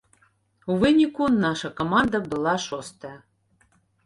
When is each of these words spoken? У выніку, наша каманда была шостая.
У 0.75 0.77
выніку, 0.83 1.27
наша 1.43 1.71
каманда 1.83 2.23
была 2.33 2.57
шостая. 2.67 3.15